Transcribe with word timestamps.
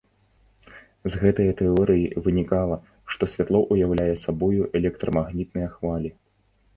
З 1.15 1.19
гэтае 1.23 1.43
тэорыі 1.59 2.15
вынікала, 2.27 2.77
што 3.15 3.23
святло 3.33 3.61
ўяўляе 3.75 4.15
сабою 4.23 4.63
электрамагнітныя 4.81 5.67
хвалі. 5.75 6.09